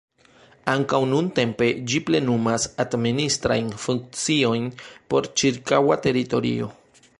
Ankaŭ 0.71 0.99
nuntempe 1.09 1.67
ĝi 1.91 2.01
plenumas 2.07 2.65
administrajn 2.85 3.69
funkciojn 3.85 4.67
por 5.13 5.31
ĉirkaŭa 5.43 6.03
teritorio. 6.07 6.75